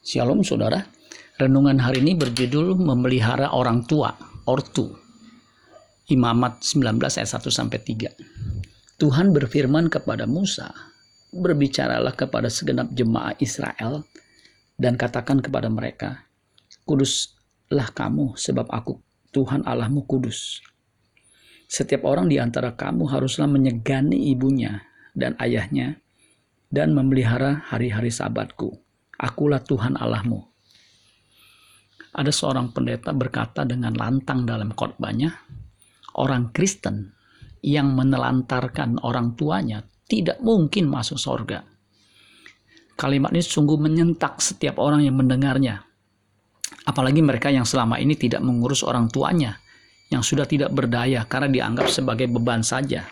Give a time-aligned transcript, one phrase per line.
[0.00, 0.80] Shalom saudara.
[1.36, 4.16] Renungan hari ini berjudul memelihara orang tua,
[4.48, 4.96] ortu.
[6.08, 8.96] Imamat 19 ayat 1 sampai 3.
[8.96, 10.72] Tuhan berfirman kepada Musa,
[11.36, 14.08] berbicaralah kepada segenap jemaah Israel
[14.80, 16.24] dan katakan kepada mereka,
[16.88, 19.04] Kuduslah kamu sebab aku
[19.36, 20.64] Tuhan Allahmu kudus.
[21.68, 24.80] Setiap orang di antara kamu haruslah menyegani ibunya
[25.12, 26.00] dan ayahnya
[26.72, 28.80] dan memelihara hari-hari sabatku
[29.20, 30.40] Akulah Tuhan Allahmu.
[32.16, 35.28] Ada seorang pendeta berkata dengan lantang dalam khotbahnya,
[36.16, 37.12] orang Kristen
[37.60, 41.62] yang menelantarkan orang tuanya tidak mungkin masuk surga.
[42.96, 45.84] Kalimat ini sungguh menyentak setiap orang yang mendengarnya.
[46.88, 49.60] Apalagi mereka yang selama ini tidak mengurus orang tuanya,
[50.08, 53.04] yang sudah tidak berdaya karena dianggap sebagai beban saja.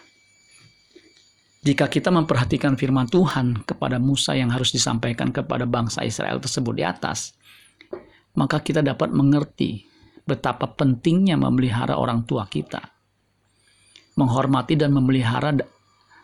[1.68, 6.80] Jika kita memperhatikan firman Tuhan kepada Musa yang harus disampaikan kepada bangsa Israel tersebut di
[6.80, 7.36] atas,
[8.40, 9.84] maka kita dapat mengerti
[10.24, 12.80] betapa pentingnya memelihara orang tua kita.
[14.16, 15.52] Menghormati dan memelihara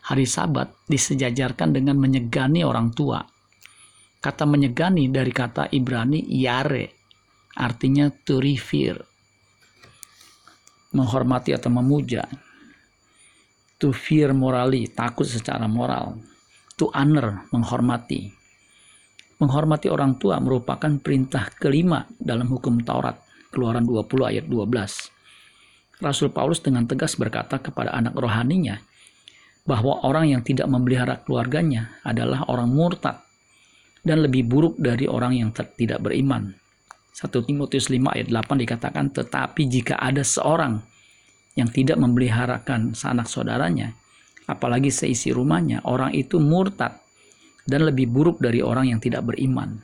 [0.09, 3.21] hari Sabat disejajarkan dengan menyegani orang tua.
[4.17, 7.05] Kata menyegani dari kata Ibrani yare,
[7.53, 9.05] artinya to revere,
[10.97, 12.25] menghormati atau memuja
[13.79, 16.19] to fear morally, takut secara moral,
[16.79, 18.31] to honor, menghormati.
[19.35, 23.19] Menghormati orang tua merupakan perintah kelima dalam hukum Taurat,
[23.51, 26.03] Keluaran 20 ayat 12.
[26.03, 28.79] Rasul Paulus dengan tegas berkata kepada anak rohaninya
[29.63, 33.23] bahwa orang yang tidak memelihara keluarganya adalah orang murtad
[34.05, 36.53] dan lebih buruk dari orang yang tidak beriman.
[37.15, 40.83] 1 Timotius 5 ayat 8 dikatakan, tetapi jika ada seorang
[41.55, 43.95] yang tidak memeliharakan sanak saudaranya,
[44.45, 46.99] apalagi seisi rumahnya, orang itu murtad
[47.65, 49.79] dan lebih buruk dari orang yang tidak beriman.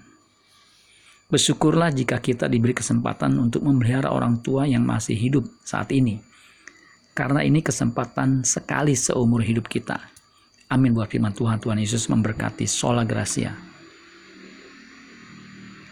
[1.31, 6.19] Bersyukurlah jika kita diberi kesempatan untuk memelihara orang tua yang masih hidup saat ini.
[7.15, 9.99] Karena ini kesempatan sekali seumur hidup kita.
[10.67, 11.59] Amin buat firman Tuhan.
[11.59, 12.67] Tuhan Yesus memberkati.
[12.67, 13.70] Sola Gracia.